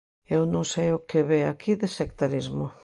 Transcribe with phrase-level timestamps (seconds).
[0.35, 2.65] Eu non sei o que ve aquí de sectarismo.